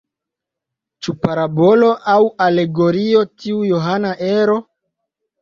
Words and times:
Ĉu 1.07 1.13
parabolo 1.25 1.89
aŭ 2.15 2.15
alegorio 2.47 3.23
tiu 3.45 3.61
johana 3.75 4.17
ero? 4.33 4.59